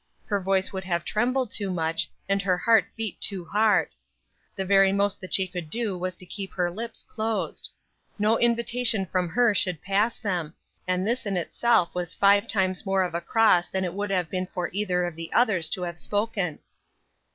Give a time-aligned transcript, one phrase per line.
[0.25, 3.89] Her voice would have trembled too much, and her heart beat too hard.
[4.55, 7.69] The very most that she could do was to keep her lips closed.
[8.17, 10.55] No invitation from her should pass them,
[10.87, 14.31] and this in itself was five times more of a cross than it would have
[14.31, 16.57] been for either of the others to have spoken.